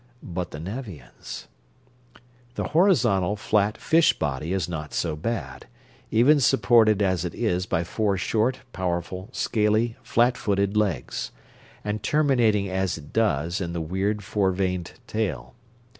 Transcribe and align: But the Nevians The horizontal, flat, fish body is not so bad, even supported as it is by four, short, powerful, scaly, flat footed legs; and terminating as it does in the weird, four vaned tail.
But 0.23 0.49
the 0.49 0.59
Nevians 0.59 1.47
The 2.55 2.69
horizontal, 2.69 3.35
flat, 3.35 3.77
fish 3.77 4.17
body 4.17 4.51
is 4.51 4.67
not 4.67 4.95
so 4.95 5.15
bad, 5.15 5.67
even 6.09 6.39
supported 6.39 7.03
as 7.03 7.23
it 7.23 7.35
is 7.35 7.67
by 7.67 7.83
four, 7.83 8.17
short, 8.17 8.61
powerful, 8.73 9.29
scaly, 9.31 9.95
flat 10.01 10.37
footed 10.37 10.75
legs; 10.75 11.31
and 11.83 12.01
terminating 12.01 12.67
as 12.67 12.97
it 12.97 13.13
does 13.13 13.61
in 13.61 13.73
the 13.73 13.79
weird, 13.79 14.23
four 14.23 14.51
vaned 14.51 14.93
tail. 15.05 15.53